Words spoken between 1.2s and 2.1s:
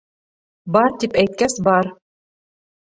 әйткәс, бар!